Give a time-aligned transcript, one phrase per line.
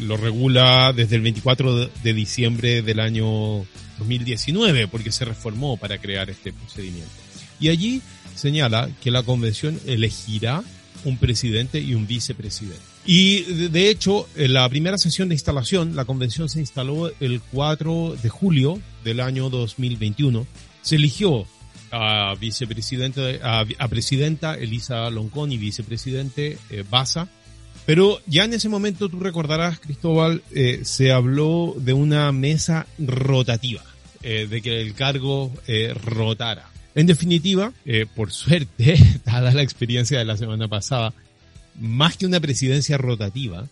[0.00, 3.66] lo regula desde el 24 de diciembre del año
[3.98, 7.10] 2019 porque se reformó para crear este procedimiento.
[7.60, 8.02] Y allí
[8.34, 10.62] señala que la convención elegirá
[11.04, 12.80] un presidente y un vicepresidente.
[13.04, 18.16] Y de hecho, en la primera sesión de instalación, la convención se instaló el 4
[18.22, 20.46] de julio del año 2021.
[20.82, 21.46] Se eligió
[21.90, 27.28] a vicepresidente, a, presidenta Elisa Loncón y vicepresidente eh, Baza.
[27.84, 33.82] Pero ya en ese momento, tú recordarás, Cristóbal, eh, se habló de una mesa rotativa,
[34.22, 36.71] eh, de que el cargo eh, rotara.
[36.94, 41.14] En definitiva, eh, por suerte, dada la experiencia de la semana pasada,
[41.80, 43.66] más que una presidencia rotativa,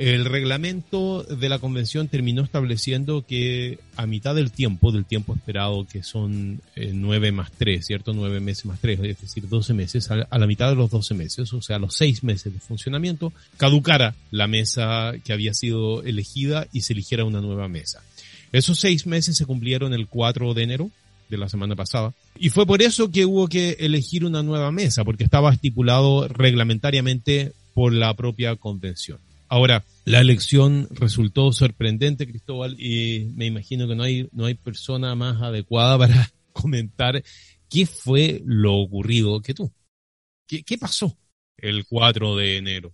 [0.00, 5.86] el reglamento de la convención terminó estableciendo que a mitad del tiempo, del tiempo esperado,
[5.86, 8.14] que son eh, nueve más tres, ¿cierto?
[8.14, 11.52] Nueve meses más tres, es decir, doce meses, a, la mitad de los doce meses,
[11.52, 16.80] o sea, los seis meses de funcionamiento, caducara la mesa que había sido elegida y
[16.80, 18.02] se eligiera una nueva mesa.
[18.52, 20.90] Esos seis meses se cumplieron el 4 de enero
[21.30, 22.12] de la semana pasada.
[22.38, 27.52] Y fue por eso que hubo que elegir una nueva mesa, porque estaba estipulado reglamentariamente
[27.72, 29.18] por la propia convención.
[29.48, 35.14] Ahora, la elección resultó sorprendente, Cristóbal, y me imagino que no hay, no hay persona
[35.14, 37.22] más adecuada para comentar
[37.68, 39.70] qué fue lo ocurrido que tú.
[40.46, 41.16] ¿Qué, qué pasó
[41.56, 42.92] el 4 de enero?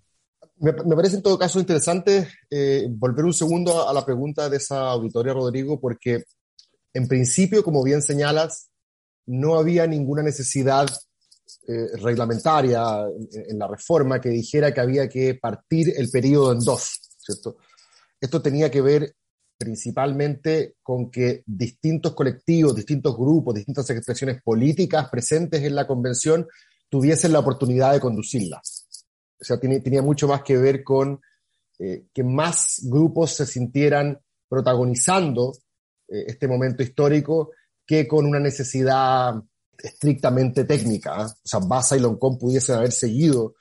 [0.58, 4.88] Me, parece en todo caso interesante eh, volver un segundo a, la pregunta de esa
[4.88, 6.22] auditoría, Rodrigo, porque
[6.96, 8.70] en principio, como bien señalas,
[9.26, 10.86] no había ninguna necesidad
[11.68, 12.82] eh, reglamentaria
[13.32, 17.00] en, la reforma que dijera que había que partir el periodo en dos.
[18.20, 19.14] Esto tenía que ver
[19.58, 26.46] principalmente con que distintos colectivos, distintos grupos, distintas expresiones políticas presentes en la convención
[26.88, 28.60] tuviesen la oportunidad de conducirla.
[29.38, 31.20] O sea, tenía, mucho más que ver con
[31.78, 34.18] eh, que más grupos se sintieran
[34.48, 35.52] protagonizando
[36.08, 37.50] este momento histórico
[37.86, 39.34] que con una necesidad
[39.78, 41.14] estrictamente técnica.
[41.16, 41.26] ¿ah?
[41.26, 43.54] O sea, Baza y Loncón pudiesen haber seguido.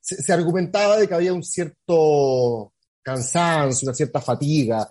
[0.00, 4.90] Se, argumentaba de que había un cierto cansancio, una cierta fatiga.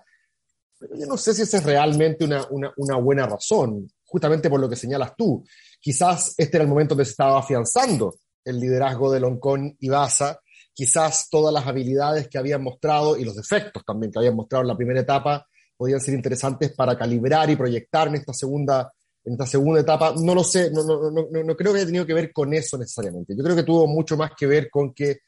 [0.77, 4.59] Pero yo no sé si esa es realmente una, una, una buena razón, justamente por
[4.59, 5.43] lo que señalas tú.
[5.81, 10.39] Quizás este era el momento donde se estaba afianzando el liderazgo de Loncón y Baza.
[10.73, 14.69] Quizás todas las habilidades que habían mostrado y los defectos también que habían mostrado en
[14.69, 15.48] la primera etapa
[15.79, 18.91] podían ser interesantes para calibrar y proyectar en esta segunda,
[19.23, 20.13] en esta segunda etapa.
[20.19, 22.77] No lo sé, no, no, no, no creo que haya tenido que ver con eso
[22.77, 23.33] necesariamente.
[23.33, 25.19] Yo creo que tuvo mucho más que ver con que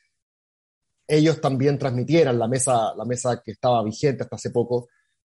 [1.07, 4.89] ellos también transmitieran la mesa, la mesa que estaba vigente hasta hace poco,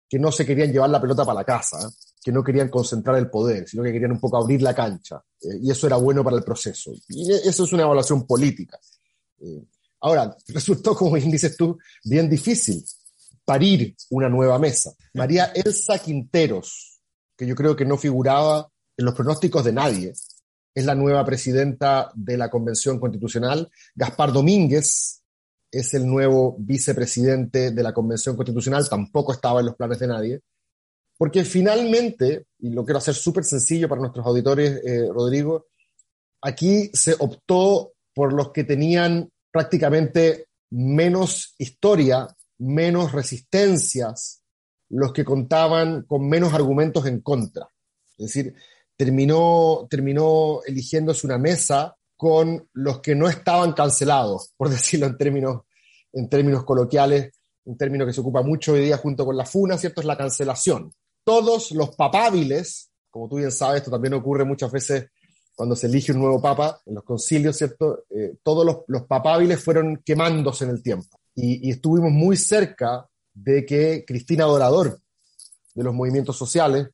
[0.09, 1.77] que no se querían llevar la pelota para la casa,
[2.23, 5.23] que no querían concentrar el poder, sino que querían un poco abrir la cancha.
[5.39, 6.91] Eh, y eso era bueno para el proceso.
[7.09, 8.79] Y eso es una evaluación política.
[9.39, 9.63] Eh,
[9.99, 12.83] ahora, resultó, como bien dices tú, bien difícil,
[13.51, 14.93] parir una nueva mesa.
[15.13, 17.01] María Elsa Quinteros,
[17.37, 20.13] que yo creo que no figuraba en los pronósticos de nadie,
[20.73, 23.69] es la nueva presidenta de la Convención Constitucional.
[23.93, 25.21] Gaspar Domínguez
[25.69, 30.39] es el nuevo vicepresidente de la Convención Constitucional, tampoco estaba en los planes de nadie.
[31.17, 35.67] Porque finalmente, y lo quiero hacer súper sencillo para nuestros auditores, eh, Rodrigo,
[36.41, 44.43] aquí se optó por los que tenían prácticamente menos historia menos resistencias,
[44.89, 47.67] los que contaban con menos argumentos en contra.
[48.17, 48.53] Es decir,
[48.95, 55.61] terminó, terminó eligiéndose una mesa con los que no estaban cancelados, por decirlo en términos
[56.13, 57.31] en términos coloquiales,
[57.63, 60.01] un término que se ocupa mucho hoy día junto con la FUNA, ¿cierto?
[60.01, 60.91] Es la cancelación.
[61.23, 65.07] Todos los papábiles, como tú bien sabes, esto también ocurre muchas veces
[65.55, 68.03] cuando se elige un nuevo papa en los concilios, ¿cierto?
[68.09, 71.20] Eh, todos los, los, papables fueron quemándose en el tiempo.
[71.35, 74.99] Y, estuvimos muy cerca de que Cristina Dorador,
[75.73, 76.87] de los movimientos sociales,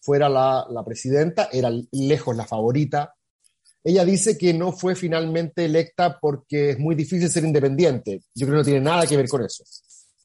[0.00, 3.14] fuera la, presidenta, era lejos la favorita.
[3.82, 8.22] Ella dice que no fue finalmente electa porque es muy difícil ser independiente.
[8.34, 9.64] Yo creo que no tiene nada que ver con eso.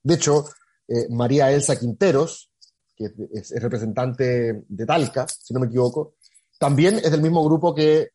[0.03, 0.45] De hecho,
[0.87, 2.51] eh, María Elsa Quinteros,
[2.95, 6.15] que es, es, representante de Talca, si no me equivoco,
[6.59, 8.09] también es del mismo grupo que,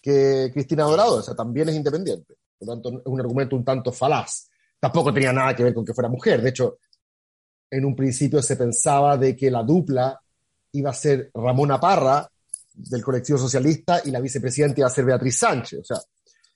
[0.00, 2.36] que Cristina Dorado, o sea, también es independiente.
[2.58, 4.48] Por lo tanto, es un argumento un tanto falaz.
[4.78, 6.42] Tampoco tenía nada que ver con que fuera mujer.
[6.42, 6.78] De hecho,
[7.70, 10.20] en un principio se pensaba de que la dupla
[10.72, 12.28] iba a ser Ramona Parra,
[12.74, 15.80] del colectivo socialista, y la vicepresidenta iba a ser Beatriz Sánchez.
[15.80, 15.98] O sea,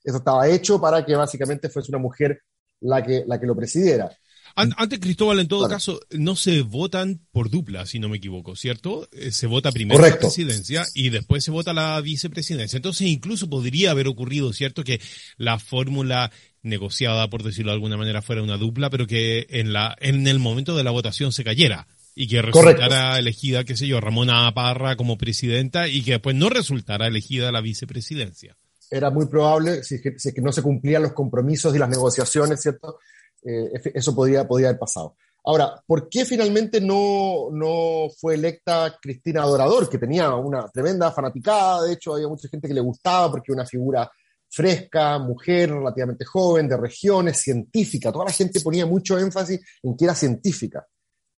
[0.03, 2.41] eso estaba hecho para que básicamente fuese una mujer
[2.81, 4.09] la que, la que lo presidiera.
[4.55, 9.07] Antes, Cristóbal, en todo caso, no se votan por dupla, si no me equivoco, ¿cierto?
[9.13, 12.75] Eh, se vota primero la presidencia y después se vota la vicepresidencia.
[12.75, 14.99] Entonces, incluso podría haber ocurrido, ¿cierto?, que
[15.37, 16.31] la fórmula
[16.63, 20.39] negociada, por decirlo de alguna manera, fuera una dupla, pero que en, la, en el
[20.39, 24.95] momento de la votación se cayera y que resultara elegida, qué sé yo, Ramona Parra
[24.95, 28.55] como presidenta y que después no resultara elegida la vicepresidencia.
[28.89, 32.61] Era muy probable, si que, si que no se cumplían los compromisos y las negociaciones,
[32.61, 32.99] ¿cierto?
[33.43, 35.15] Eh, eso podría, podría haber pasado.
[35.43, 41.83] Ahora, ¿por qué finalmente no, no fue electa Cristina Dorador, que tenía una tremenda fanaticada?
[41.83, 44.11] De hecho, había mucha gente que le gustaba porque una figura
[44.51, 48.11] fresca, mujer, relativamente joven, de regiones, científica.
[48.11, 50.85] Toda la gente ponía mucho énfasis en que era científica,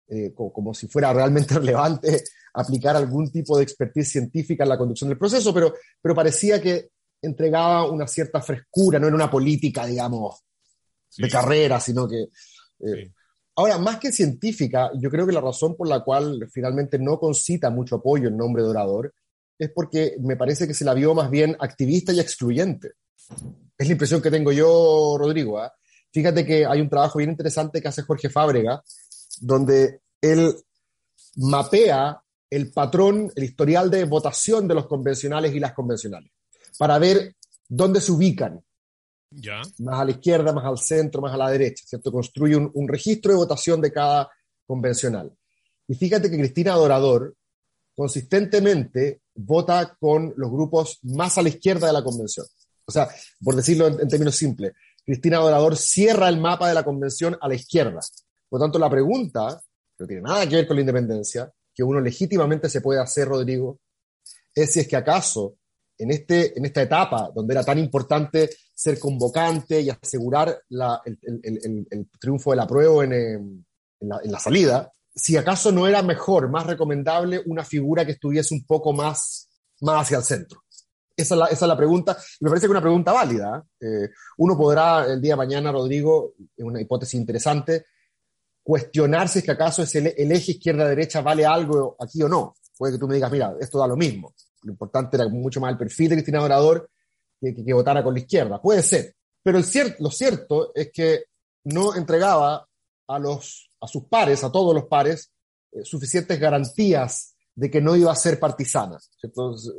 [0.08, 2.24] eh, como, como, si fuera realmente relevante
[2.54, 6.90] aplicar algún tipo de expertise científica en la conducción del proceso, pero, pero parecía que
[7.22, 10.44] entregaba una cierta frescura, no era una política, digamos,
[11.18, 12.28] de carrera, sino que...
[12.80, 13.12] Eh,
[13.56, 17.70] ahora, más que científica, yo creo que la razón por la cual finalmente no concita
[17.70, 19.14] mucho apoyo en nombre de orador
[19.60, 22.94] es porque me parece que se la vio más bien activista y excluyente.
[23.78, 25.64] Es la impresión que tengo yo, Rodrigo.
[25.64, 25.70] ¿eh?
[26.12, 28.84] Fíjate que hay un trabajo bien interesante que hace Jorge Fábrega,
[29.40, 30.54] donde él
[31.38, 36.32] mapea el patrón, el historial de votación de los convencionales y las convencionales,
[36.78, 37.36] para ver
[37.68, 38.62] dónde se ubican
[39.80, 42.12] más a la izquierda, más al centro, más a la derecha, ¿cierto?
[42.12, 44.30] Construye un, un, registro de votación de cada
[44.68, 45.32] convencional.
[45.88, 47.36] Y fíjate que Cristina Dorador
[47.96, 52.46] consistentemente vota con los grupos más a la izquierda de la convención.
[52.86, 53.10] O sea,
[53.44, 54.74] por decirlo en, términos simples,
[55.06, 58.00] Cristina Dorador cierra el mapa de la convención a la izquierda.
[58.50, 59.62] Por lo tanto, la pregunta,
[59.98, 63.28] que no tiene nada que ver con la independencia, que uno legítimamente se puede hacer,
[63.28, 63.80] Rodrigo,
[64.54, 65.56] es si es que acaso
[65.98, 72.52] en, este, en esta etapa donde era tan importante ser convocante y asegurar el, triunfo
[72.52, 73.66] de la prueba en, en,
[74.00, 78.54] la, en, la, salida, si acaso no era mejor, más recomendable una figura que estuviese
[78.54, 79.48] un poco más,
[79.82, 80.61] más hacia el centro.
[81.22, 83.64] Esa es, la, pregunta, me parece que una pregunta válida.
[83.80, 87.86] Eh, uno podrá el día de mañana, Rodrigo, es una hipótesis interesante,
[88.64, 92.56] cuestionar si es que acaso es el, eje izquierda-derecha vale algo aquí o no.
[92.78, 94.34] Puede que tú me digas, mira, esto da lo mismo.
[94.64, 96.90] Lo importante era mucho más el perfil de Cristina Dorador
[97.40, 98.62] que, votara con la izquierda.
[98.62, 99.16] Puede ser.
[99.44, 99.60] Pero
[100.00, 101.26] lo cierto es que
[101.66, 102.68] no entregaba
[103.08, 105.32] a, los, a sus pares, a todos los pares,
[105.72, 108.98] eh, suficientes garantías de que no iba a ser partisana.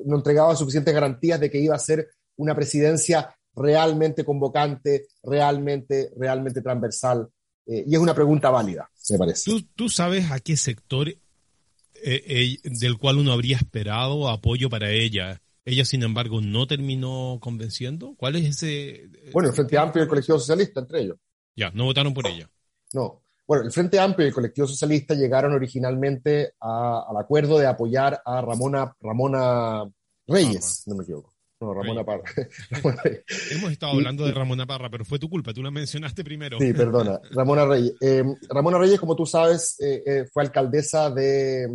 [0.04, 6.62] No entregaba suficientes garantías de que iba a ser una presidencia realmente convocante, realmente, realmente
[6.62, 7.28] transversal.
[7.66, 9.50] Eh, y es una pregunta válida, me parece.
[9.50, 11.18] ¿Tú, tú sabes a qué sector eh,
[12.04, 18.14] eh, del cual uno habría esperado apoyo para ella ella, sin embargo, no terminó convenciendo.
[18.16, 19.08] ¿Cuál es ese...?
[19.32, 21.18] Bueno, el Frente Amplio y el Colectivo Socialista, entre ellos.
[21.54, 22.50] Ya, no votaron por ella.
[22.92, 23.21] No.
[23.52, 28.22] Bueno, el Frente Amplio y el Colectivo Socialista llegaron originalmente a, al acuerdo de apoyar
[28.24, 29.84] a Ramona, Ramona
[30.26, 31.34] Reyes, no me equivoco.
[31.60, 32.22] No, Ramona Parra.
[33.50, 36.56] Hemos estado hablando de Ramona Parra, pero fue tu culpa, tú la mencionaste primero.
[36.58, 37.20] Sí, perdona.
[37.32, 37.92] Ramona Reyes.
[38.00, 41.68] Eh, Ramona Reyes, como tú sabes, eh, eh, fue alcaldesa de,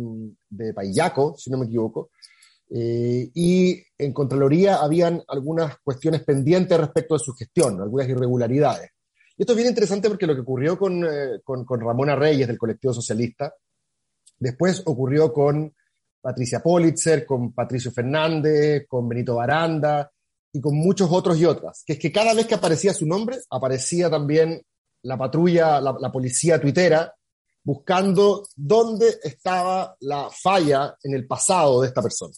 [0.48, 2.10] de Payaco, si no me equivoco.
[2.68, 8.90] Y en Contraloría habían algunas cuestiones pendientes respecto de su gestión, algunas irregularidades.
[9.38, 12.48] Y esto es bien interesante porque lo que ocurrió con, eh, con, con, Ramona Reyes
[12.48, 13.54] del colectivo socialista,
[14.36, 15.72] después ocurrió con
[16.20, 20.10] Patricia Politzer, con Patricio Fernández, con Benito Baranda
[20.52, 23.38] y con muchos otros y otras, que es que cada vez que aparecía su nombre,
[23.48, 24.60] aparecía también
[25.02, 27.14] la patrulla, la, la policía tuitera,
[27.62, 32.34] buscando dónde estaba la falla en el pasado de esta persona.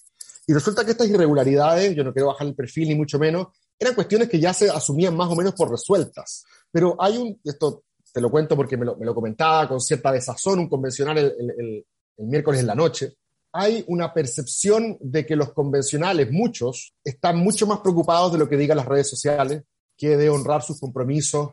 [0.46, 3.46] Y resulta que estas irregularidades, yo no quiero bajar el perfil ni mucho menos,
[3.78, 6.44] eran cuestiones que ya se asumían más o menos por resueltas.
[6.70, 10.68] Pero hay un, esto te lo cuento porque me lo, comentaba con cierta desazón un
[10.68, 11.86] convencional el,
[12.18, 13.14] miércoles en la noche,
[13.52, 18.56] hay una percepción de que los convencionales, muchos, están mucho más preocupados de lo que
[18.56, 19.62] digan las redes sociales
[19.96, 21.50] que de honrar sus compromisos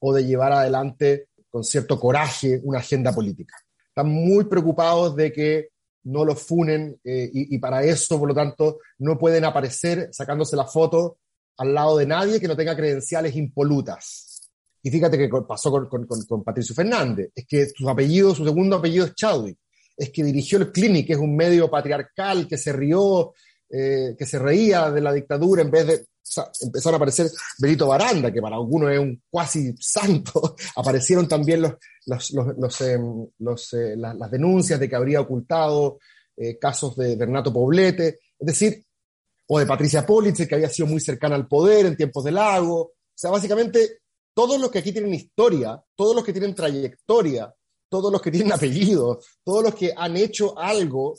[0.00, 3.56] o de llevar adelante con cierto coraje una agenda política.
[3.88, 5.68] Están muy preocupados de que
[6.04, 10.64] no los funen eh, y, para eso, por lo tanto, no pueden aparecer sacándose la
[10.64, 11.18] foto
[11.58, 14.39] al lado de nadie que no tenga credenciales impolutas.
[14.82, 19.14] Y fíjate que pasó con, Patricio Fernández, es que su apellido, su segundo apellido es
[19.14, 19.58] Chadwick,
[19.96, 23.34] es que dirigió el Clinic, que es un medio patriarcal que se rió,
[23.68, 26.04] eh, que se reía de la dictadura en vez de,
[26.62, 32.30] empezaron a aparecer Benito Baranda, que para algunos es un cuasi santo, aparecieron también los,
[32.30, 35.98] los, em, eh, las, denuncias de que habría ocultado
[36.36, 38.84] eh, casos de, Renato Poblete, es decir,
[39.48, 42.80] o de Patricia Politzer, que había sido muy cercana al poder en tiempos de Lago.
[42.82, 43.98] O sea, básicamente,
[44.34, 47.54] todos los que aquí tienen historia, todos los que tienen trayectoria,
[47.88, 51.14] todos los que tienen apellido, todos los que han hecho algo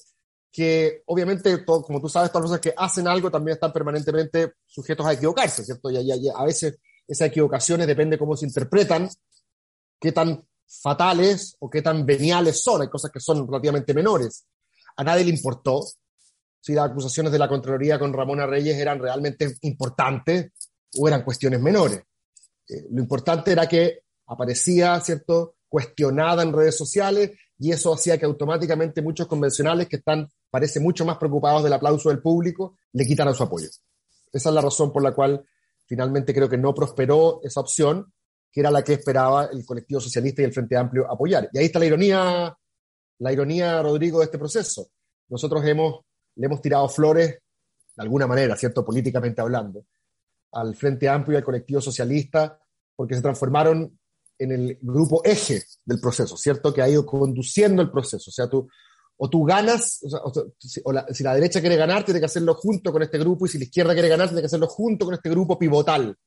[0.51, 5.06] que obviamente, como tú sabes, todas las cosas que hacen algo también están permanentemente sujetos
[5.06, 5.89] a equivocarse, ¿cierto?
[5.89, 6.77] Y, a veces
[7.08, 9.10] esas equivocaciones depende cómo se interpretan,
[10.00, 12.82] qué tan fatales o qué tan veniales son.
[12.82, 14.46] Hay cosas que son relativamente menores.
[14.98, 15.86] A nadie le importó
[16.60, 20.51] si las acusaciones de la Contraloría con Ramona Reyes eran realmente importantes
[20.98, 22.01] o eran cuestiones menores.
[22.68, 28.25] Eh, lo importante era que aparecía, ¿cierto?, cuestionada en redes sociales y eso hacía que
[28.25, 33.34] automáticamente muchos convencionales que están, parece, mucho más preocupados del aplauso del público, le quitaran
[33.34, 33.70] su apoyo.
[34.34, 35.46] Esa es la razón por la cual
[35.86, 38.12] finalmente creo que no prosperó esa opción,
[38.51, 41.50] que era la que esperaba el colectivo socialista y el Frente Amplio apoyar.
[41.53, 42.58] Y ahí está la ironía,
[43.20, 44.89] la ironía, Rodrigo, de este proceso.
[45.30, 46.01] Nosotros hemos
[46.36, 48.86] le hemos tirado flores, de alguna manera, ¿cierto?
[48.86, 49.86] Políticamente hablando,
[50.51, 52.60] al Frente Amplio y al colectivo socialista,
[52.96, 54.00] porque se transformaron
[54.38, 56.74] en el grupo eje del proceso, ¿cierto?
[56.74, 58.29] Que ha ido conduciendo el proceso.
[58.29, 58.67] O sea, tú,
[59.17, 63.20] o tú ganas, o, si la derecha quiere ganar, tiene que hacerlo junto con este
[63.20, 66.17] grupo, y si la izquierda quiere ganar, tiene que hacerlo junto con este grupo pivotal.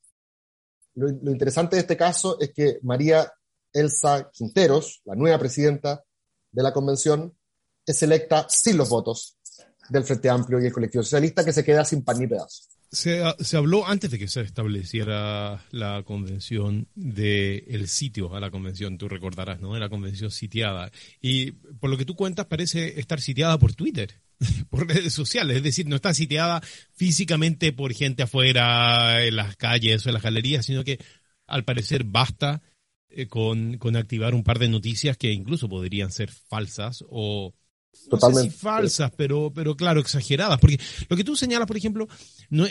[0.95, 3.29] Lo, lo interesante de este caso es que María
[3.73, 6.03] Elsa Quinteros, la nueva presidenta
[6.51, 7.37] de la convención,
[7.85, 9.37] es electa sin los votos
[9.89, 12.63] del Frente Amplio y el colectivo socialista que se queda sin pan ni pedazo.
[12.95, 18.97] Se, se, habló antes de que se estableciera la convención del sitio a la convención,
[18.97, 19.73] tú recordarás, ¿no?
[19.73, 20.91] De la convención sitiada.
[21.21, 24.21] Y por lo que tú cuentas, parece estar sitiada por Twitter,
[24.69, 25.57] por redes sociales.
[25.57, 26.61] Es decir, no está sitiada
[26.93, 30.99] físicamente por gente afuera, en las calles o en las galerías, sino que
[31.47, 32.61] al parecer basta
[33.09, 37.53] eh, con, con activar un par de noticias que incluso podrían ser falsas o
[38.09, 38.51] Totalmente.
[38.51, 40.59] falsas, pero, pero claro, exageradas.
[40.59, 42.07] Porque lo que tú señalas, por ejemplo,
[42.49, 42.65] no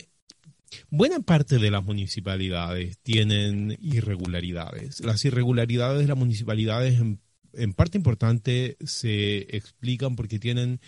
[0.91, 5.01] buena parte de las municipalidades tienen irregularidades.
[5.01, 10.81] Las irregularidades de las municipalidades en, parte importante se explican porque tienen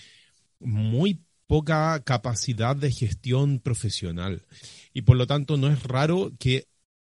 [0.58, 4.46] muy poca capacidad de gestión profesional.
[4.92, 6.66] Y por lo tanto no es raro que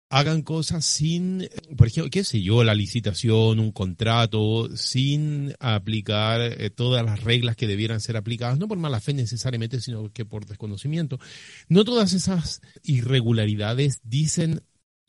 [0.09, 6.69] hagan cosas sin, por ejemplo, qué sé yo, la licitación, un contrato, sin aplicar eh,
[6.69, 10.45] todas las reglas que debieran ser aplicadas, no por mala fe necesariamente, sino que por
[10.45, 11.19] desconocimiento.
[11.67, 14.61] No todas esas irregularidades dicen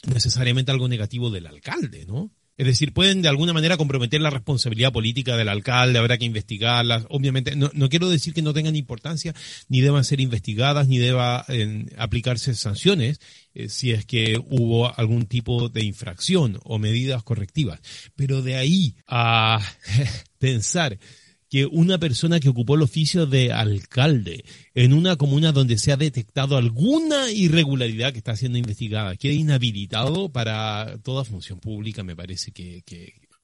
[0.06, 2.30] necesariamente algo negativo del alcalde, ¿no?
[2.58, 7.06] Es decir, pueden de alguna manera comprometer la responsabilidad política del alcalde, habrá que investigarlas.
[7.08, 9.32] Obviamente, no, quiero decir que no tengan importancia,
[9.68, 11.46] ni deban ser investigadas, ni deba
[11.96, 13.20] aplicarse sanciones
[13.54, 17.80] eh, si es que hubo algún tipo de infracción o medidas correctivas.
[18.16, 19.60] Pero de ahí a
[20.38, 20.98] pensar
[21.48, 25.96] que una persona que ocupó el oficio de alcalde en una comuna donde se ha
[25.96, 32.52] detectado alguna irregularidad que está siendo investigada quede inhabilitado para toda función pública, me parece
[32.52, 32.82] que...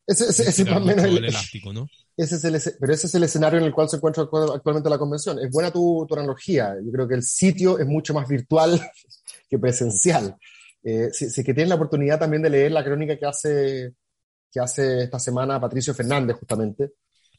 [0.06, 1.88] ese, es más menos el, elástico, ¿no?
[2.16, 4.98] Ese es el, pero ese es el escenario en el cual se encuentra actualmente la
[4.98, 5.38] convención.
[5.38, 6.76] Es buena tu, tu analogía.
[6.84, 8.80] Yo creo que el sitio es mucho más virtual
[9.48, 10.36] que presencial.
[10.84, 13.94] Eh, si, que tienes la oportunidad también de leer la crónica que hace,
[14.52, 16.92] que hace esta semana Patricio Fernández, justamente,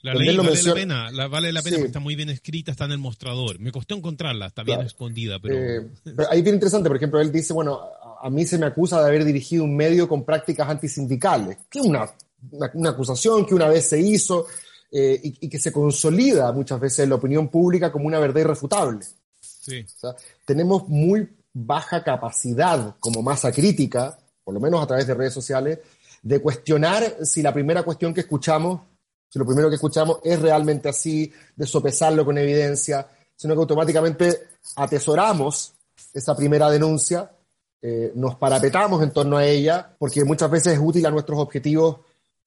[0.06, 2.86] la ley vale la pena, la, vale la pena porque está muy bien escrita, está
[2.86, 3.60] en el mostrador.
[3.60, 5.56] Me costó encontrarla, está bien escondida, pero...
[5.56, 6.30] Eh, pero...
[6.30, 7.82] Ahí bien interesante, por ejemplo, él dice, bueno,
[8.22, 11.86] a, mí se me acusa de haber dirigido un medio con prácticas antisindicales, que es
[11.86, 12.08] una,
[12.74, 14.46] una, acusación que una vez se hizo
[14.92, 19.06] eh, y, que se consolida muchas veces en la opinión pública como una verdad irrefutable.
[19.42, 19.84] Sí.
[20.46, 25.80] tenemos muy baja capacidad como masa crítica, por lo menos a través de redes sociales,
[26.22, 28.82] de cuestionar si la primera cuestión que escuchamos
[29.36, 34.48] si lo primero que escuchamos es realmente así, de sopesarlo con evidencia, sino que automáticamente
[34.78, 35.74] atesoramos
[36.14, 37.30] esa primera denuncia
[37.82, 41.98] eh, nos parapetamos en torno a ella, porque muchas veces es útil a nuestros objetivos,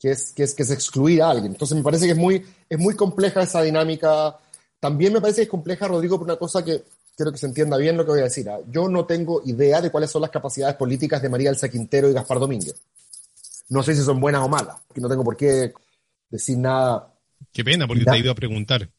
[0.00, 1.52] que es, que es, que excluir a alguien.
[1.52, 4.38] Entonces me parece que es muy, es muy compleja esa dinámica.
[4.80, 7.76] También me parece que es compleja, Rodrigo, por una cosa que quiero que se entienda
[7.76, 8.48] bien lo que voy a decir.
[8.48, 8.60] ¿ah?
[8.70, 12.14] Yo no tengo idea de cuáles son las capacidades políticas de María Elsa Quintero y
[12.14, 12.76] Gaspar Domínguez.
[13.68, 15.74] No sé si son buenas o malas, que no tengo por qué
[16.30, 17.14] decir nada.
[17.52, 18.90] Qué pena, porque te he ido a preguntar.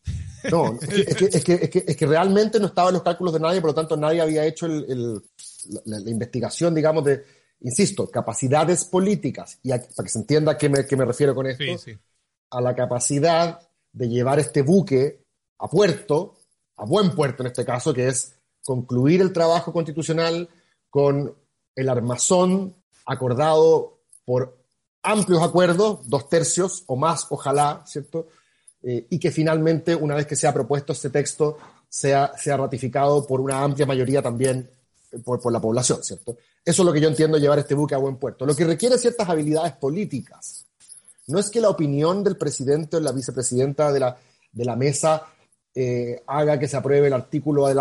[0.51, 3.59] No, es que, es, que, es, que, realmente no estaba en los cálculos de nadie,
[3.59, 5.21] por lo tanto nadie había hecho el,
[5.85, 7.23] la, investigación, digamos, de,
[7.61, 11.45] insisto, capacidades políticas, y para que se entienda a qué me, qué me refiero con
[11.45, 11.63] esto,
[12.51, 13.59] a la capacidad
[13.91, 15.25] de llevar este buque
[15.57, 16.37] a puerto,
[16.77, 20.47] a buen puerto en este caso, que es concluir el trabajo constitucional
[20.89, 21.35] con
[21.75, 24.58] el armazón acordado por
[25.09, 28.27] amplios acuerdos, dos tercios o más, ojalá, ¿cierto?
[28.83, 31.57] Eh, y que finalmente, una vez que sea propuesto este texto,
[31.89, 34.69] sea, sea ratificado por una amplia mayoría también
[35.11, 36.37] eh, por, por, la población, ¿cierto?
[36.63, 38.45] Eso es lo que yo entiendo llevar este buque a buen puerto.
[38.45, 40.65] Lo que requiere ciertas habilidades políticas.
[41.27, 44.17] No es que la opinión del presidente o la vicepresidenta de la,
[44.51, 45.23] de la mesa
[45.75, 47.77] eh, haga que se apruebe el artículo del,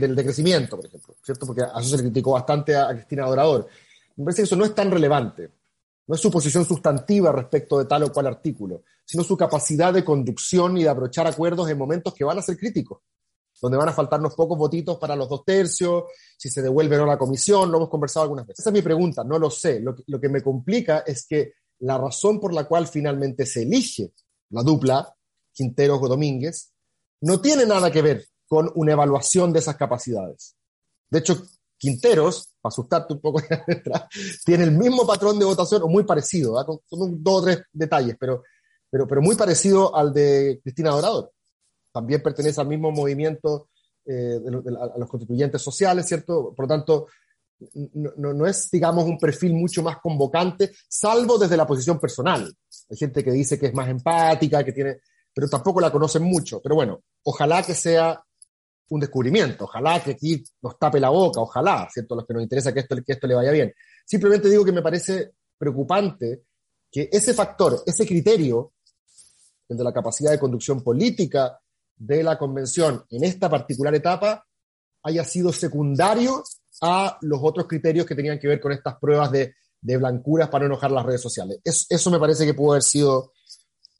[0.00, 1.46] del decrecimiento, por ejemplo, ¿cierto?
[1.46, 3.68] Porque a eso se criticó bastante a, a Cristina Dorador.
[4.16, 5.50] Me parece que eso no es tan relevante.
[6.12, 10.04] No es su posición sustantiva respecto de tal o cual artículo, sino su capacidad de
[10.04, 13.00] conducción y de abrochar acuerdos en momentos que van a ser críticos,
[13.62, 16.04] donde van a faltarnos pocos votitos para los dos tercios,
[16.36, 18.58] si se devuelve o no la comisión, lo hemos conversado algunas veces.
[18.60, 19.80] Esa es mi pregunta, no lo sé.
[19.80, 24.12] Lo que, me complica es que la razón por la cual finalmente se elige
[24.50, 25.16] la dupla,
[25.50, 26.72] Quinteros o Domínguez,
[27.22, 30.56] no tiene nada que ver con una evaluación de esas capacidades.
[31.08, 31.42] De hecho,
[31.78, 33.42] Quinteros, para asustarte un poco,
[34.44, 36.54] tiene el mismo patrón de votación, o muy parecido,
[36.88, 38.44] con, dos o tres detalles, pero,
[38.88, 41.32] pero, pero muy parecido al de Cristina Dorador.
[41.92, 43.68] También pertenece al mismo movimiento
[44.06, 46.54] eh, de, a los constituyentes sociales, ¿cierto?
[46.54, 47.08] Por lo tanto,
[47.94, 52.52] no, no, es, digamos, un perfil mucho más convocante, salvo desde la posición personal.
[52.90, 54.98] Hay gente que dice que es más empática, que tiene,
[55.34, 56.60] pero tampoco la conocen mucho.
[56.62, 58.22] Pero bueno, ojalá que sea
[58.92, 59.64] un descubrimiento.
[59.64, 62.14] Ojalá que aquí nos tape la boca, ojalá, ¿cierto?
[62.14, 63.72] A los que nos interesa que esto, que esto le vaya bien.
[64.04, 66.42] Simplemente digo que me parece preocupante
[66.90, 68.72] que ese factor, ese criterio,
[69.68, 71.58] de la capacidad de conducción política
[71.96, 74.44] de la convención en esta particular etapa,
[75.02, 76.44] haya sido secundario
[76.82, 80.64] a los otros criterios que tenían que ver con estas pruebas de, de blancuras para
[80.64, 81.60] no enojar las redes sociales.
[81.64, 83.32] eso me parece que pudo haber sido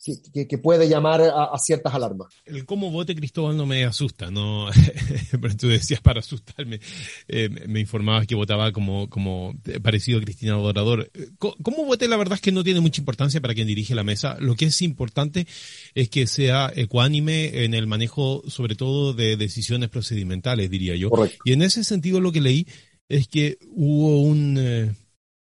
[0.02, 2.28] que, puede llamar a, ciertas alarmas.
[2.44, 4.68] El cómo vote Cristóbal no me asusta, no,
[5.40, 6.80] pero tú decías para asustarme,
[7.28, 11.10] eh, me informabas que votaba como, como parecido a Cristina Dorador.
[11.38, 12.08] ¿Cómo vote?
[12.08, 14.36] La verdad es que no tiene mucha importancia para quien dirige la mesa.
[14.40, 15.46] Lo que es importante
[15.94, 21.10] es que sea ecuánime en el manejo, sobre todo de decisiones procedimentales, diría yo.
[21.44, 22.66] Y en ese sentido lo que leí
[23.08, 24.56] es que hubo un...
[24.58, 24.94] Eh,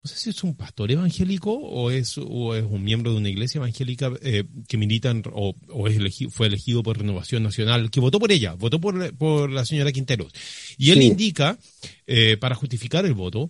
[0.03, 3.29] no sé si es un pastor evangélico o es, o es un miembro de una
[3.29, 5.97] iglesia evangélica eh, que milita o, o es
[6.29, 10.33] fue elegido por Renovación Nacional, que votó por ella, votó por, por la señora Quinteros.
[10.77, 11.57] Y él indica,
[12.05, 13.49] eh, para justificar el voto,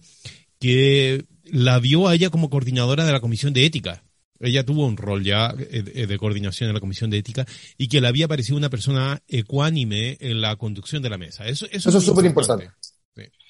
[0.59, 4.03] que la vio a ella como coordinadora de la Comisión de Ética.
[4.39, 7.47] Ella tuvo un rol ya eh, de coordinación en la Comisión de Ética
[7.79, 11.47] y que le había parecido una persona ecuánime en la conducción de la mesa.
[11.47, 12.69] Eso, eso, es súper importante.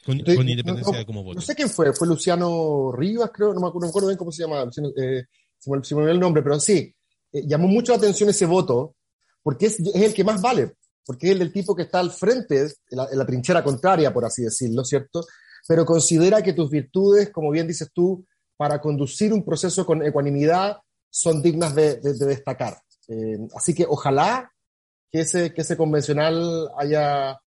[0.05, 1.33] Con, independencia de cómo.
[1.33, 4.63] No sé quién fue, fue Luciano Rivas, creo, no me acuerdo, bien cómo se llama,
[4.97, 5.23] eh,
[5.57, 6.93] se, me, olvidó el nombre, pero sí,
[7.31, 8.95] eh, llamó mucho la atención ese voto,
[9.41, 10.73] porque es, es, el que más vale,
[11.05, 14.13] porque es el del tipo que está al frente, en la, en la, trinchera contraria,
[14.13, 15.25] por así decirlo, ¿cierto?
[15.65, 18.25] Pero considera que tus virtudes, como bien dices tú,
[18.57, 20.77] para conducir un proceso con ecuanimidad,
[21.09, 22.77] son dignas de, de, de destacar.
[23.07, 24.52] Eh, así que ojalá
[25.13, 27.39] que ese, que ese convencional haya,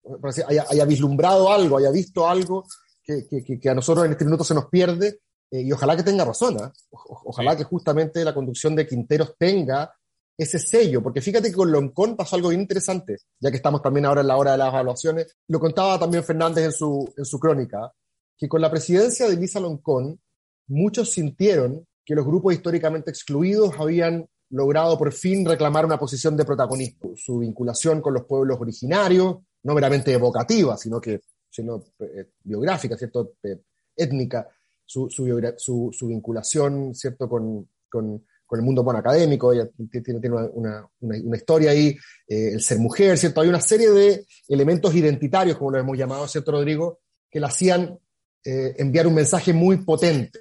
[0.46, 2.66] haya, haya vislumbrado algo, haya visto algo
[3.03, 6.03] que, que, que, a nosotros en este minuto se nos pierde, eh, y ojalá que
[6.03, 6.70] tenga razón, ¿eh?
[6.90, 9.94] ojalá que justamente la conducción de Quinteros tenga
[10.37, 14.05] ese sello, porque fíjate que con Loncón pasó algo bien interesante, ya que estamos también
[14.05, 17.38] ahora en la hora de las evaluaciones, lo contaba también Fernández en su, en su
[17.38, 17.90] crónica,
[18.37, 20.20] que con la presidencia de Lisa Loncón,
[20.66, 26.44] muchos sintieron que los grupos históricamente excluidos habían logrado por fin reclamar una posición de
[26.44, 27.16] protagonismo.
[27.16, 33.34] Su vinculación con los pueblos originarios, no meramente evocativa, sino que sino, eh, biográfica, ¿cierto?
[33.42, 33.58] Eh,
[33.96, 34.48] étnica,
[34.84, 37.28] su, su, su, vinculación, ¿cierto?
[37.28, 41.96] Con, con, con, el mundo bueno, académico, ella tiene, tiene una, una, una, historia ahí,
[42.28, 43.40] eh, el ser mujer, ¿cierto?
[43.40, 47.00] Hay una serie de elementos identitarios, como lo hemos llamado, ¿cierto, Rodrigo?
[47.30, 47.98] Que le hacían
[48.46, 50.40] enviar un mensaje muy potente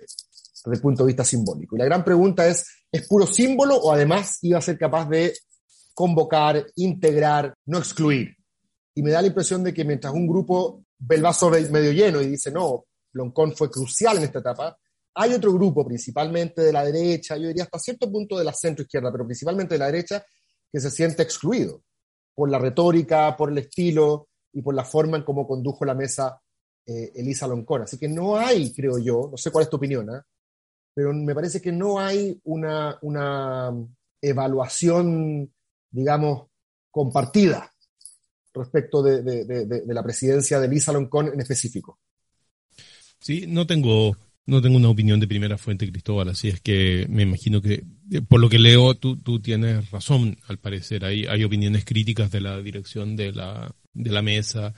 [0.63, 1.75] desde el punto de vista simbólico.
[1.75, 5.33] Y la gran pregunta es, ¿es puro símbolo o además iba a ser capaz de
[5.93, 8.35] convocar, integrar, no excluir?
[8.95, 12.21] Y me da la impresión de que mientras un grupo ve el vaso medio lleno
[12.21, 14.77] y dice, no, Loncón fue crucial en esta etapa.
[15.15, 18.83] Hay otro grupo, principalmente de la derecha, yo diría hasta cierto punto de la centro
[18.83, 20.25] izquierda, pero principalmente de la derecha,
[20.71, 21.83] que se siente excluido
[22.33, 26.39] por la retórica, por el estilo y por la forma en cómo condujo la mesa
[26.85, 27.83] eh, Elisa Loncón.
[27.83, 30.19] Así que no hay, creo yo, no sé cuál es tu opinión, ¿eh?
[30.93, 33.71] Pero me parece que no hay una, una
[34.21, 35.51] evaluación,
[35.89, 36.47] digamos,
[36.91, 37.71] compartida
[38.53, 41.99] respecto de, de, la presidencia de Elisa Loncón en específico.
[43.19, 47.23] Sí, no tengo, no tengo una opinión de primera fuente, Cristóbal, así es que me
[47.23, 51.03] imagino que, eh, por lo que leo, tú, tú tienes razón, al parecer.
[51.05, 54.75] Hay, hay opiniones críticas de la dirección de la, de la mesa.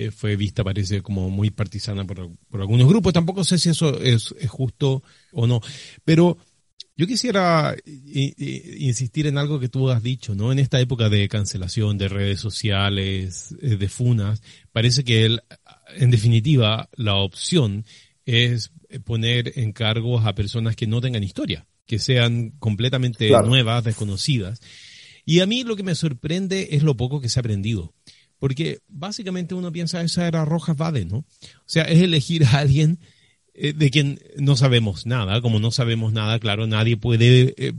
[0.00, 3.12] Eh, fue vista, parece, como muy partisana por, por algunos grupos.
[3.12, 5.60] Tampoco sé si eso es, es justo o no.
[6.04, 6.38] Pero
[6.96, 10.52] yo quisiera insistir en algo que tú has dicho, ¿no?
[10.52, 15.42] En esta época de cancelación de redes sociales, eh, de funas, parece que él,
[15.96, 17.84] en definitiva, la opción
[18.24, 18.70] es
[19.04, 24.60] poner encargos a personas que no tengan historia, que sean completamente nuevas, desconocidas.
[25.24, 27.94] Y a mí lo que me sorprende es lo poco que se ha aprendido.
[28.38, 31.18] Porque básicamente uno piensa, esa era Rojas Vade, ¿no?
[31.18, 31.26] O
[31.66, 32.98] sea, es elegir a alguien
[33.54, 35.40] eh, de quien no sabemos nada.
[35.40, 37.72] Como no sabemos nada, claro, nadie puede eh,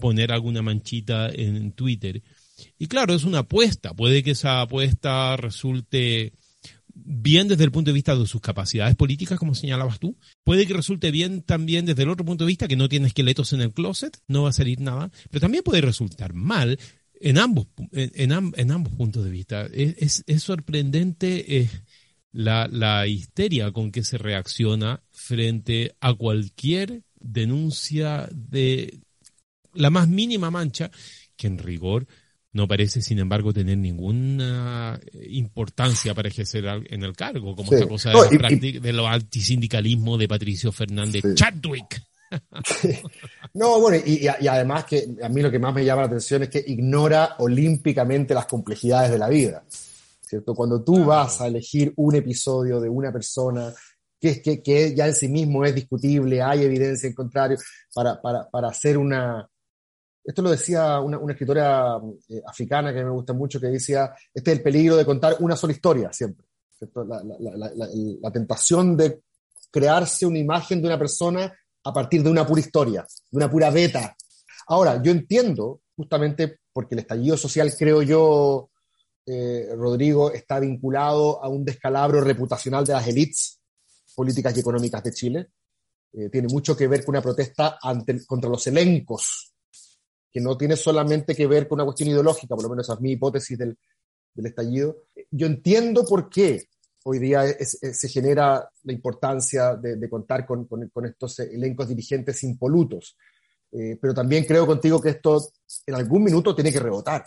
[0.00, 2.22] poner alguna manchita en Twitter.
[2.78, 3.94] Y claro, es una apuesta.
[3.94, 6.32] Puede que esa apuesta resulte
[6.94, 10.16] bien desde el punto de vista de sus capacidades políticas, como señalabas tú.
[10.44, 13.52] Puede que resulte bien también desde el otro punto de vista, que no tiene esqueletos
[13.52, 15.10] en el closet, no va a salir nada.
[15.30, 16.78] Pero también puede resultar mal
[17.24, 19.66] en ambos, en, en, ambos puntos de vista.
[19.72, 21.58] Es, es, sorprendente.
[21.58, 21.70] Eh,
[22.32, 28.98] la, la histeria con que se reacciona frente a cualquier denuncia de
[29.72, 30.90] la más mínima mancha,
[31.36, 32.06] que en rigor
[32.52, 38.12] no parece, sin embargo, tener ninguna importancia para ejercer en el cargo, como esta cosa
[38.12, 42.02] de, de, lo antisindicalismo de Patricio Fernández Chadwick.
[43.54, 46.42] No, bueno, y, y, además que a mí lo que más me llama la atención
[46.42, 49.62] es que ignora olímpicamente las complejidades de la vida.
[50.34, 50.54] ¿cierto?
[50.54, 53.72] Cuando tú vas a elegir un episodio de una persona
[54.20, 57.58] que, que, que ya en sí mismo es discutible, hay evidencia en contrario,
[57.94, 59.48] para, para, para hacer una...
[60.24, 64.50] Esto lo decía una, una escritora eh, africana que me gusta mucho, que decía, este
[64.50, 66.46] es el peligro de contar una sola historia siempre.
[66.80, 67.88] La, la, la,
[68.20, 69.22] la, tentación de
[69.70, 71.52] crearse una imagen de una persona
[71.84, 74.16] a partir de una pura historia, de una pura beta.
[74.68, 78.70] Ahora, yo entiendo, justamente porque el estallido social, creo yo,
[79.26, 83.60] eh, Rodrigo, está vinculado a un descalabro reputacional de las élites
[84.14, 85.48] políticas y económicas de Chile.
[86.12, 89.52] Eh, tiene mucho que ver con una protesta ante, contra los elencos,
[90.32, 93.00] que no tiene solamente que ver con una cuestión ideológica, por lo menos esa es
[93.00, 93.76] mi hipótesis del,
[94.34, 95.04] del estallido.
[95.30, 96.68] Yo entiendo por qué
[97.04, 100.68] hoy día se genera la importancia de, contar con,
[101.04, 103.16] estos elencos dirigentes impolutos.
[103.72, 105.42] Eh, pero también creo contigo que esto
[105.86, 107.24] en algún minuto tiene que rebotar.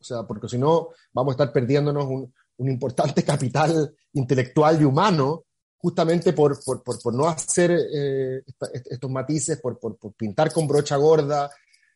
[0.00, 2.32] O sea, porque si no, vamos a estar perdiéndonos un,
[2.68, 5.44] importante capital intelectual y humano
[5.78, 8.42] justamente por, por, por, por no hacer eh,
[8.90, 9.78] estos matices, por,
[10.16, 11.48] pintar con brocha gorda,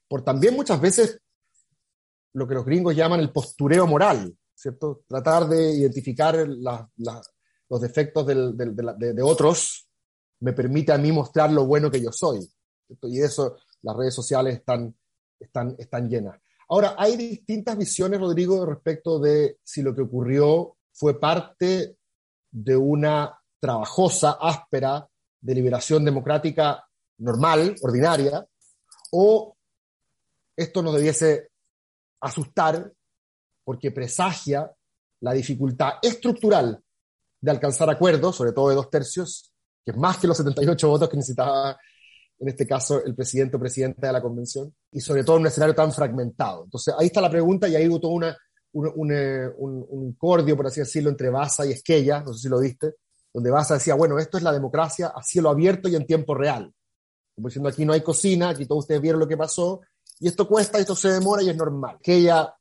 [0.07, 1.21] por también muchas veces
[2.33, 5.03] lo que los gringos llaman el postureo moral, ¿cierto?
[5.09, 9.89] Tratar de identificar los defectos de, otros
[10.41, 12.49] me permite a mí mostrar lo bueno que yo soy.
[13.03, 14.95] Y eso las redes sociales están,
[15.39, 16.41] están, están llenas.
[16.69, 21.97] Ahora, hay distintas visiones, Rodrigo, respecto de si lo que ocurrió fue parte
[22.51, 25.09] de una trabajosa, áspera
[25.41, 26.87] deliberación democrática
[27.19, 28.47] normal, ordinaria,
[29.11, 29.57] o
[30.57, 31.51] esto nos debiese
[32.21, 32.93] asustar
[33.65, 34.71] porque presagia
[35.21, 36.83] la dificultad estructural
[37.41, 39.53] de alcanzar acuerdos, sobre todo de dos tercios,
[39.85, 41.77] que es más que los 78 votos que necesitaba
[42.39, 45.47] en este caso el presidente o presidenta de la convención, y sobre todo en un
[45.47, 46.65] escenario tan fragmentado.
[46.65, 48.37] Entonces ahí está la pregunta y ahí hubo todo una,
[48.73, 52.59] un, un, un, cordio, por así decirlo, entre Baza y Esquella, no sé si lo
[52.59, 52.95] viste,
[53.33, 56.73] donde Baza decía, bueno, esto es la democracia a cielo abierto y en tiempo real.
[57.35, 59.81] Como diciendo, aquí no hay cocina, aquí todos ustedes vieron lo que pasó,
[60.19, 61.97] y esto cuesta, esto se demora y es normal.
[61.97, 62.53] Esquella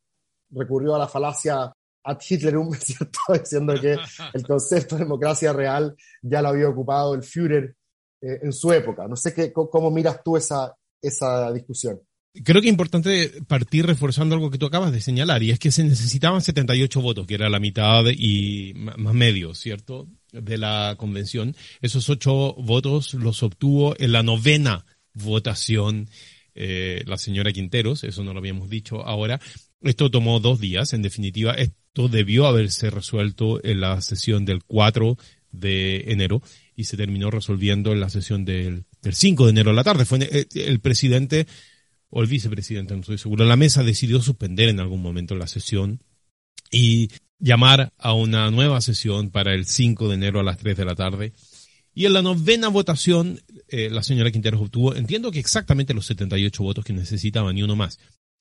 [0.52, 1.72] recurrió a la falacia
[2.04, 3.20] ad Hitlerum, ¿cierto?
[3.34, 3.98] diciendo que
[4.34, 7.76] el concepto de democracia real ya lo había ocupado el Führer
[8.22, 9.08] eh, en su época.
[9.08, 12.00] No sé qué, cómo miras tú esa, esa discusión.
[12.46, 15.70] Creo que es importante partir reforzando algo que tú acabas de señalar, y es que
[15.70, 21.56] se necesitaban 78 votos, que era la mitad y más medio, ¿cierto?, de la convención.
[21.82, 26.08] Esos ocho votos los obtuvo en la novena votación
[26.56, 29.42] eh, la señora Quinteros, eso no lo habíamos dicho ahora.
[29.82, 35.18] Esto tomó dos días, en definitiva, esto debió haberse resuelto en la sesión del 4
[35.52, 36.42] de enero
[36.76, 40.06] y se terminó resolviendo en la sesión del, 5 de enero a la tarde.
[40.06, 41.48] Fue eh, el presidente
[42.10, 46.02] o el vicepresidente, no estoy seguro, la mesa decidió suspender en algún momento la sesión
[46.70, 50.86] y llamar a una nueva sesión para el 5 de enero a las 3 de
[50.86, 51.34] la tarde.
[51.94, 56.64] Y en la novena votación, eh, la señora Quinteros obtuvo, entiendo que exactamente los 78
[56.64, 58.00] votos que necesitaban y uno más.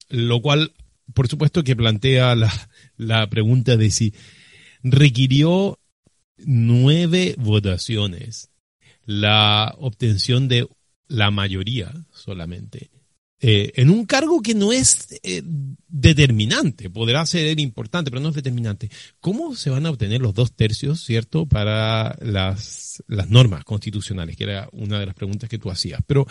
[0.08, 0.72] Lo cual,
[1.14, 2.52] por supuesto, que plantea la,
[2.96, 4.14] la pregunta de si
[4.82, 5.78] requirió
[6.38, 8.50] nueve votaciones
[9.04, 10.66] la obtención de
[11.08, 12.90] la mayoría solamente
[13.42, 15.42] eh, en un cargo que no es eh,
[15.88, 18.90] determinante, podrá ser importante, pero no es determinante.
[19.18, 24.36] ¿Cómo se van a obtener los dos tercios, cierto, para las, las normas constitucionales?
[24.36, 26.02] Que era una de las preguntas que tú hacías.
[26.06, 26.26] Pero,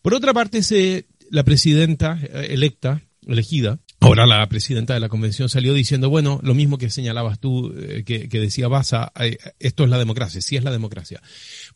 [0.00, 5.48] por otra parte, se, la presidenta eh, electa, elegida, Ahora la presidenta de la convención
[5.48, 7.72] salió diciendo, bueno, lo mismo que señalabas tú,
[8.04, 9.12] que, que, decía Baza,
[9.60, 11.22] esto es la democracia, sí es la democracia.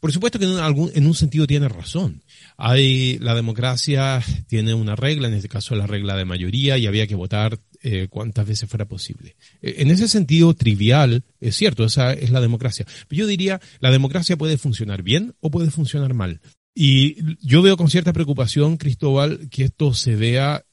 [0.00, 2.24] Por supuesto que en, algún, en un sentido tiene razón.
[2.56, 7.06] Hay, la democracia tiene una regla, en este caso la regla de mayoría, y había
[7.06, 9.36] que votar eh, cuantas veces fuera posible.
[9.62, 12.86] Eh, en ese sentido trivial, es cierto, esa es la democracia.
[13.06, 16.40] Pero yo diría, la democracia puede funcionar bien o puede funcionar mal.
[16.74, 20.65] Y yo veo con cierta preocupación, Cristóbal, que esto se vea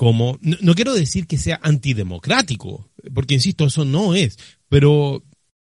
[0.00, 5.22] como, no, quiero decir que sea antidemocrático, porque insisto, eso no es, pero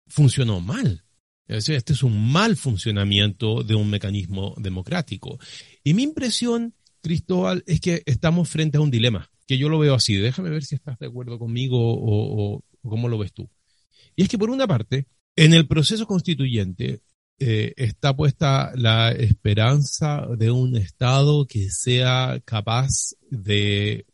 [0.05, 1.03] funcionó mal.
[1.47, 5.39] Este es un mal funcionamiento de un mecanismo democrático.
[5.83, 9.95] Y mi impresión, Cristóbal, es que estamos frente a un dilema, que yo lo veo
[9.95, 10.15] así.
[10.17, 13.49] Déjame ver si estás de acuerdo conmigo o, cómo lo ves tú.
[14.15, 17.01] Y es que por una parte, en el proceso constituyente
[17.39, 24.05] eh, está puesta la esperanza de un Estado que sea capaz de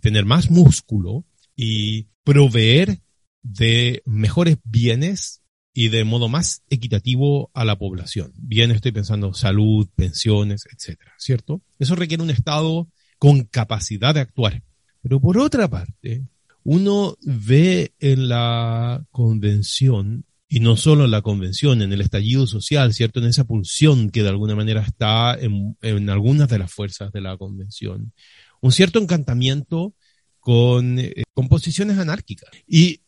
[0.00, 1.24] tener más músculo
[1.56, 3.00] y proveer
[3.42, 8.32] de mejores bienes y de modo más equitativo a la población.
[8.36, 11.62] Bien, estoy pensando salud, pensiones, etcétera, ¿cierto?
[11.78, 14.62] Eso requiere un Estado con capacidad de actuar.
[15.02, 16.26] Pero por otra parte,
[16.64, 22.92] uno ve en la convención, y no solo en la convención, en el estallido social,
[22.92, 23.20] ¿cierto?
[23.20, 27.20] En esa pulsión que de alguna manera está en, en algunas de las fuerzas de
[27.20, 28.12] la convención,
[28.60, 29.94] un cierto encantamiento
[30.38, 32.50] con, eh, con posiciones anárquicas.
[32.66, 33.00] Y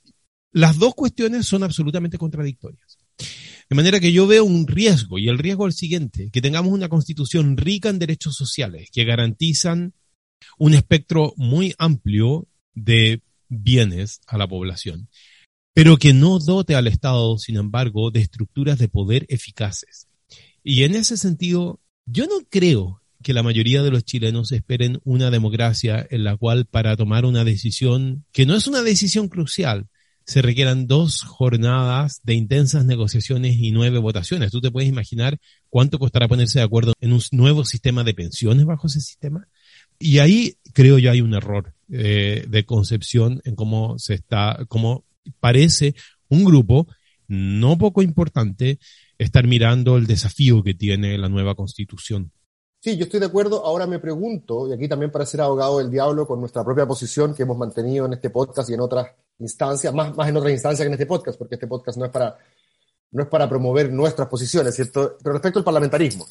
[0.52, 2.98] las dos cuestiones son absolutamente contradictorias.
[3.68, 6.72] De manera que yo veo un riesgo, y el riesgo es el siguiente, que tengamos
[6.72, 9.94] una constitución rica en derechos sociales que garantizan
[10.58, 15.08] un espectro muy amplio de bienes a la población,
[15.74, 20.08] pero que no dote al Estado, sin embargo, de estructuras de poder eficaces.
[20.62, 25.30] Y en ese sentido, yo no creo que la mayoría de los chilenos esperen una
[25.30, 29.86] democracia en la cual para tomar una decisión, que no es una decisión crucial,
[30.24, 34.50] se requieran dos jornadas de intensas negociaciones y nueve votaciones.
[34.50, 38.64] ¿Tú te puedes imaginar cuánto costará ponerse de acuerdo en un nuevo sistema de pensiones
[38.64, 39.48] bajo ese sistema?
[39.98, 45.04] Y ahí creo yo hay un error eh, de concepción en cómo se está, cómo
[45.40, 45.94] parece
[46.28, 46.88] un grupo
[47.28, 48.78] no poco importante
[49.18, 52.32] estar mirando el desafío que tiene la nueva constitución.
[52.82, 53.64] Sí, yo estoy de acuerdo.
[53.64, 57.32] Ahora me pregunto, y aquí también para ser abogado del diablo con nuestra propia posición
[57.32, 59.06] que hemos mantenido en este podcast y en otras
[59.38, 62.10] instancias, más, más en otras instancias que en este podcast, porque este podcast no es
[62.10, 62.36] para,
[63.12, 65.16] no es para promover nuestras posiciones, ¿cierto?
[65.22, 66.26] Pero respecto al parlamentarismo,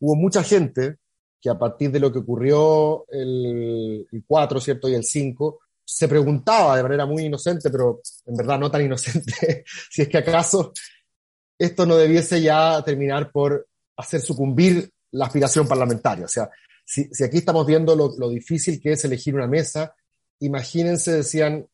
[0.00, 0.98] hubo mucha gente
[1.40, 4.90] que a partir de lo que ocurrió el, el 4, ¿cierto?
[4.90, 9.64] Y el 5, se preguntaba de manera muy inocente, pero en verdad no tan inocente,
[9.90, 10.74] si es que acaso
[11.58, 16.24] esto no debiese ya terminar por hacer sucumbir la aspiración parlamentaria.
[16.24, 16.50] O sea,
[16.84, 19.94] si, aquí estamos viendo lo, difícil que es elegir una mesa,
[20.40, 21.66] imagínense, decían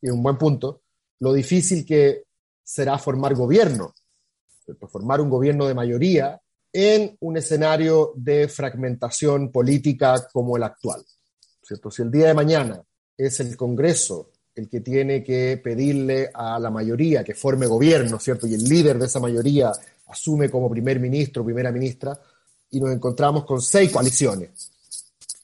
[0.00, 0.82] y un buen punto,
[1.20, 2.24] lo difícil que
[2.62, 3.94] será formar gobierno,
[4.90, 6.40] formar un gobierno de mayoría
[6.72, 11.04] en un escenario de fragmentación política como el actual.
[11.62, 11.90] ¿cierto?
[11.90, 12.82] Si el día de mañana
[13.16, 18.46] es el Congreso el que tiene que pedirle a la mayoría que forme gobierno, ¿cierto?
[18.46, 19.72] Y el líder de esa mayoría
[20.06, 22.18] asume como primer ministro primera ministra,
[22.74, 24.50] y nos encontramos con seis coaliciones,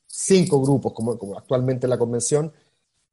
[0.07, 2.53] cinco grupos, como, como actualmente la convención,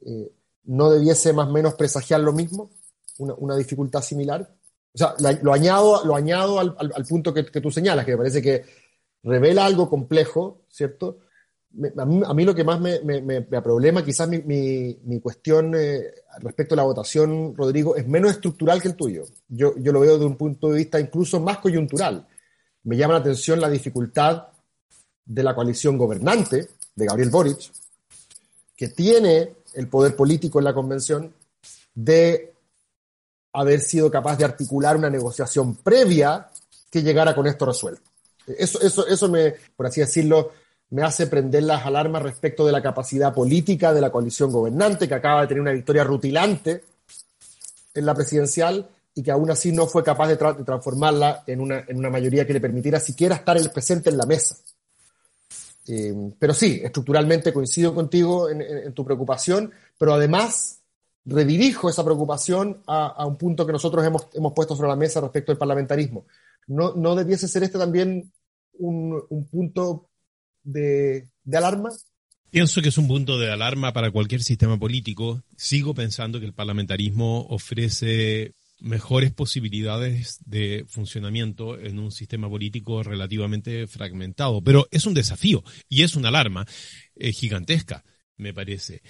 [0.06, 0.32] eh,
[0.66, 2.72] no debiese más o menos presagiar lo mismo,
[3.20, 4.54] una, una dificultad similar.
[4.94, 8.18] O sea, lo añado, lo añado al, al, punto que, que, tú señalas, que me
[8.18, 8.66] parece que
[9.24, 11.20] revela algo complejo, ¿cierto?
[11.98, 15.20] a, mí, a, mí, lo que más me, me, me problema, quizás mi, mi, mi
[15.20, 19.26] cuestión eh, respecto a la votación, Rodrigo, es menos estructural que el tuyo.
[19.48, 22.28] Yo, yo lo veo desde un punto de vista incluso más coyuntural.
[22.88, 24.48] Me llama la atención la dificultad
[25.26, 27.70] de la coalición gobernante, de Gabriel Boric,
[28.78, 31.34] que tiene el poder político en la convención
[31.94, 32.54] de
[33.52, 36.48] haber sido capaz de articular una negociación previa
[36.90, 38.10] que llegara con esto resuelto.
[38.48, 40.54] Eso, eso, eso me, por así decirlo,
[40.92, 45.16] me hace prender las alarmas respecto de la capacidad política de la coalición gobernante, que
[45.16, 46.86] acaba de tener una victoria rutilante
[47.94, 51.98] en la presidencial y que aún así no fue capaz de, transformarla en una, en
[51.98, 54.58] una, mayoría que le permitiera siquiera estar el presente en la mesa.
[55.88, 60.84] Eh, pero sí, estructuralmente coincido contigo en, tu preocupación, pero además
[61.26, 65.52] redirijo esa preocupación a, un punto que nosotros hemos, hemos, puesto sobre la mesa respecto
[65.52, 66.28] al parlamentarismo.
[66.68, 68.32] ¿No, no debiese ser este también
[68.74, 70.12] un, un punto
[70.62, 71.90] de, de alarma?
[72.52, 75.42] Pienso que es un punto de alarma para cualquier sistema político.
[75.56, 83.88] Sigo pensando que el parlamentarismo ofrece mejores posibilidades de funcionamiento en un sistema político relativamente
[83.88, 84.62] fragmentado.
[84.62, 86.66] Pero es un desafío y es una alarma
[87.16, 88.04] eh, gigantesca,
[88.36, 89.02] me parece.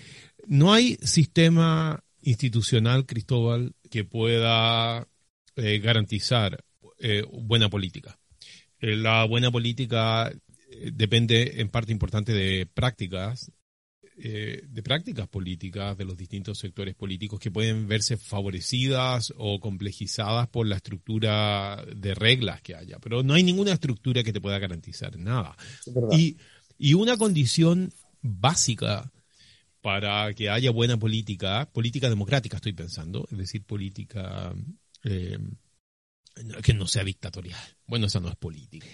[0.46, 5.08] No hay sistema institucional, Cristóbal, que pueda
[5.56, 6.64] eh, garantizar
[7.00, 8.20] eh, buena política.
[8.80, 10.32] la buena política
[10.92, 13.52] depende en parte importante de prácticas,
[14.20, 20.48] eh, de prácticas políticas de los distintos sectores políticos que pueden verse favorecidas o complejizadas
[20.48, 22.98] por la estructura de reglas que haya.
[23.00, 25.56] Pero no hay ninguna estructura que te pueda garantizar nada.
[26.12, 26.38] Y,
[26.78, 29.12] y una condición básica
[29.82, 34.54] para que haya buena política, política democrática estoy pensando, es decir, política
[35.04, 35.38] eh,
[36.63, 37.60] que no sea dictatorial.
[37.86, 38.88] Bueno, esa no es política.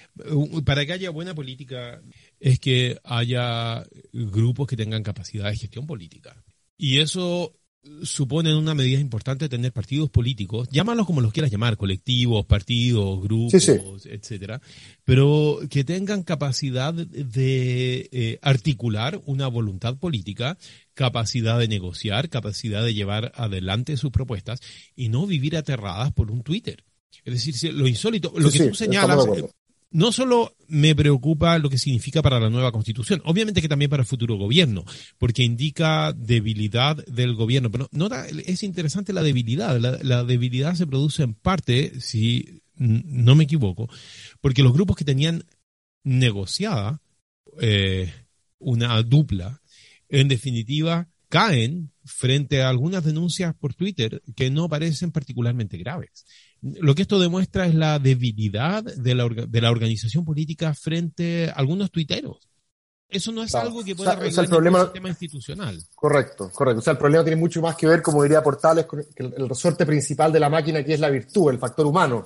[0.65, 2.01] Para que haya buena política
[2.39, 6.43] es que haya grupos que tengan capacidad de gestión política.
[6.77, 7.55] Y eso
[8.03, 13.21] supone en una medida importante tener partidos políticos, llámalos como los quieras llamar, colectivos, partidos,
[13.21, 14.61] grupos, etcétera,
[15.03, 20.57] pero que tengan capacidad de eh, articular una voluntad política,
[20.93, 24.61] capacidad de negociar, capacidad de llevar adelante sus propuestas
[24.95, 26.83] y no vivir aterradas por un Twitter.
[27.25, 29.49] Es decir, lo insólito, lo que tú señalas, eh,
[29.93, 34.01] no solo me preocupa lo que significa para la nueva constitución, obviamente que también para
[34.01, 34.83] el futuro gobierno,
[35.19, 37.71] porque indica debilidad del gobierno.
[37.71, 39.79] Pero nota, es interesante la debilidad.
[39.79, 43.87] La, debilidad se produce en parte, si no me equivoco,
[44.41, 45.45] porque los grupos que tenían
[46.03, 46.99] negociada
[47.61, 48.11] eh,
[48.57, 49.61] una dupla,
[50.09, 56.25] en definitiva, caen frente a algunas denuncias por Twitter que no parecen particularmente graves.
[56.63, 61.53] Lo que esto demuestra es la debilidad de la, de la organización política frente a
[61.53, 62.37] algunos tuiteros.
[63.13, 65.79] Eso no es algo que pueda arreglar el, sistema institucional.
[65.93, 66.79] Correcto, correcto.
[66.79, 69.85] O sea, el problema tiene mucho más que ver, como diría Portales, con el, resorte
[69.85, 72.23] principal de la máquina, que es la virtud, el factor humano.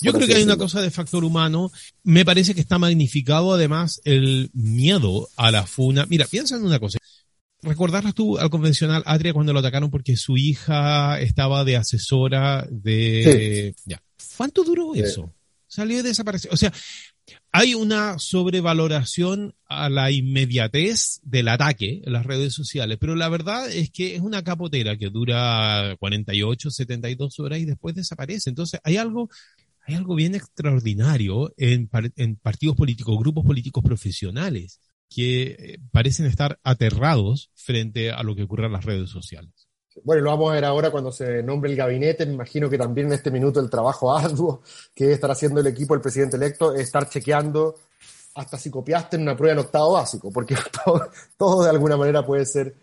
[0.00, 1.72] Yo creo que hay una cosa de factor humano.
[2.04, 6.06] Me parece que está magnificado además el miedo a la funa.
[6.08, 6.98] Mira, piensa en una cosa.
[7.62, 13.74] ¿Recordarás tú al convencional Adria cuando lo atacaron porque su hija estaba de asesora de...
[13.84, 14.02] Ya.
[14.36, 15.34] ¿Cuánto duró eso?
[15.66, 16.50] Salió y desapareció.
[16.52, 16.72] O sea,
[17.52, 23.70] hay una sobrevaloración a la inmediatez del ataque en las redes sociales, pero la verdad
[23.70, 28.48] es que es una capotera que dura 48, 72 horas y después desaparece.
[28.48, 29.28] Entonces, hay algo,
[29.86, 36.58] hay algo bien extraordinario en, en partidos políticos, grupos políticos profesionales que eh, parecen estar
[36.62, 39.68] aterrados frente a lo que ocurre en las redes sociales.
[40.04, 42.24] Bueno, lo vamos a ver ahora cuando se nombre el gabinete.
[42.24, 44.62] Me imagino que también en este minuto el trabajo arduo
[44.94, 47.74] que debe estar haciendo el equipo del presidente electo es estar chequeando
[48.36, 50.56] hasta si copiaste en una prueba en octavo básico, porque
[51.36, 52.76] todo, de alguna manera puede ser,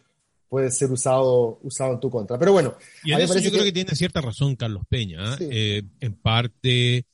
[0.50, 2.38] puede ser usado, usado en tu contra.
[2.38, 5.38] Pero bueno, y en eso yo creo que tiene cierta razón Carlos Peña.
[5.40, 5.84] ¿eh?
[6.02, 7.06] en parte,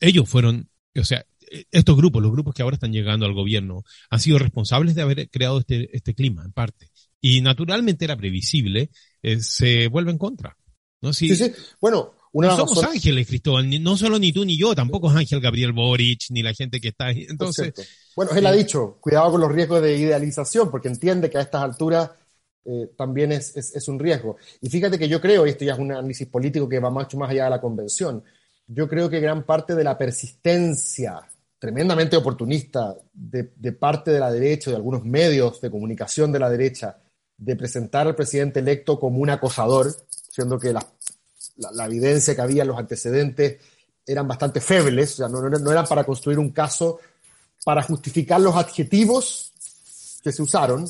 [0.00, 1.24] ellos fueron, o sea,
[1.70, 5.28] estos grupos, los grupos que ahora están llegando al gobierno, han sido responsables de haber
[5.30, 6.90] creado este, este clima, en parte.
[7.20, 8.90] Y naturalmente era previsible,
[9.22, 10.56] eh, se vuelve en contra.
[11.02, 11.12] ¿no?
[11.12, 11.52] sí, sí.
[11.80, 15.40] Bueno, una no somos ángeles, Cristóbal, no solo ni tú ni yo, tampoco es Ángel
[15.40, 17.26] Gabriel Boric, ni la gente que está ahí.
[17.28, 17.72] Entonces,
[18.14, 21.62] bueno, él ha dicho, cuidado con los riesgos de idealización, porque entiende que a estas
[21.62, 22.10] alturas
[22.64, 24.36] eh, también es, es, es, un riesgo.
[24.60, 27.18] Y fíjate que yo creo, y esto ya es un análisis político que va mucho
[27.18, 28.22] más allá de la convención,
[28.66, 31.20] yo creo que gran parte de la persistencia
[31.60, 36.96] tremendamente oportunista de, parte de la derecha, de algunos medios de comunicación de la derecha,
[37.36, 40.82] de presentar al presidente electo como un acosador, siendo que la,
[41.84, 43.58] evidencia que había, los antecedentes,
[44.06, 46.98] eran bastante febles, o sea, no, eran para construir un caso
[47.62, 49.52] para justificar los adjetivos
[50.22, 50.86] que se usaron.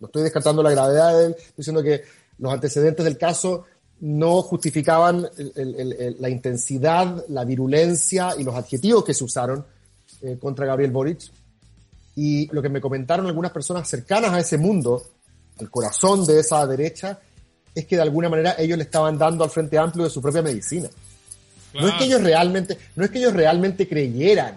[0.00, 2.02] No estoy descartando la gravedad de él, diciendo que
[2.38, 3.66] los antecedentes del caso
[4.00, 9.64] no justificaban la intensidad, la virulencia y los adjetivos que se usaron
[10.22, 11.30] eh, contra Gabriel Boric.
[12.16, 15.02] Y lo que me comentaron algunas personas cercanas a ese mundo,
[15.60, 17.20] al corazón de esa derecha,
[17.74, 20.42] es que de alguna manera ellos le estaban dando al Frente Amplio de su propia
[20.42, 20.88] medicina.
[21.74, 24.54] No es que ellos realmente, no es que ellos realmente creyeran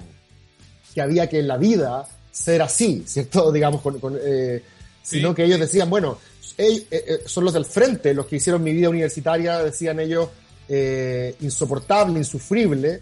[0.94, 3.52] que había que en la vida ser así, ¿cierto?
[3.54, 4.64] Digamos, con, eh,
[5.04, 6.18] sino que ellos decían, bueno,
[6.58, 10.30] ellos, eh, eh, son los del frente, los que hicieron mi vida universitaria, decían ellos,
[11.42, 13.02] insoportable, insufrible,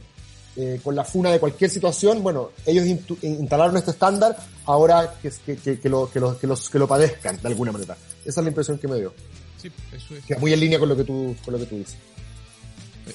[0.84, 2.86] con la funa de cualquier situación, bueno, ellos
[3.22, 4.36] instalaron este estándar,
[4.66, 7.96] ahora que, que, lo, que, que, los, que lo padezcan de alguna manera.
[8.26, 9.14] Esa es la impresión que me dio.
[9.62, 10.26] Sí, eso es.
[10.26, 11.98] Que muy en línea con lo que tú, con lo que tú dices.